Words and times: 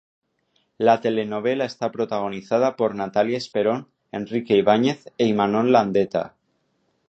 La 0.79 0.99
telenovela 0.99 1.63
está 1.65 1.91
protagonizada 1.91 2.75
por 2.75 2.95
Natalia 2.95 3.37
Esperón, 3.37 3.87
Enrique 4.11 4.57
Ibáñez 4.57 5.05
e 5.19 5.27
Imanol 5.27 5.71
Landeta. 5.71 6.33